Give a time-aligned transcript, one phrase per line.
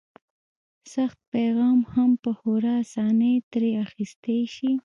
[0.93, 4.71] سخت پیغام هم په خورا اسانۍ ترې اخیستی شي.